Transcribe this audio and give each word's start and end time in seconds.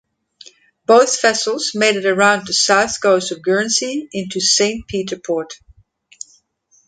Both 0.87 1.21
vessels 1.21 1.73
made 1.75 1.95
it 1.95 2.07
around 2.07 2.47
the 2.47 2.53
south 2.53 2.99
coast 2.99 3.31
of 3.31 3.43
Guernsey 3.43 4.09
into 4.11 4.41
Saint 4.41 4.87
Peter 4.87 5.15
Port. 5.19 5.53